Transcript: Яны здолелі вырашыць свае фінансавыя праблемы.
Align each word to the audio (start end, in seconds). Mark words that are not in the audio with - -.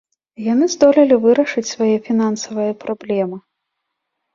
Яны 0.45 0.65
здолелі 0.75 1.19
вырашыць 1.27 1.67
свае 1.75 1.93
фінансавыя 2.11 2.73
праблемы. 2.85 3.37